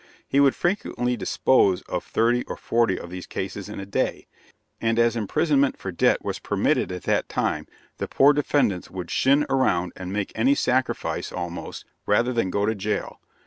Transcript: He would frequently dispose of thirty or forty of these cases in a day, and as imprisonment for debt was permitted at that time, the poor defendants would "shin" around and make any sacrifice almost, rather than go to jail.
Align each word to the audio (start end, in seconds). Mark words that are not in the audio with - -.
He 0.27 0.39
would 0.39 0.55
frequently 0.55 1.15
dispose 1.15 1.83
of 1.83 2.03
thirty 2.03 2.43
or 2.45 2.57
forty 2.57 2.97
of 2.97 3.11
these 3.11 3.27
cases 3.27 3.69
in 3.69 3.79
a 3.79 3.85
day, 3.85 4.25
and 4.81 4.97
as 4.97 5.15
imprisonment 5.15 5.77
for 5.77 5.91
debt 5.91 6.25
was 6.25 6.39
permitted 6.39 6.91
at 6.91 7.03
that 7.03 7.29
time, 7.29 7.67
the 7.99 8.07
poor 8.07 8.33
defendants 8.33 8.89
would 8.89 9.11
"shin" 9.11 9.45
around 9.47 9.93
and 9.95 10.11
make 10.11 10.31
any 10.33 10.55
sacrifice 10.55 11.31
almost, 11.31 11.85
rather 12.07 12.33
than 12.33 12.49
go 12.49 12.65
to 12.65 12.73
jail. 12.73 13.19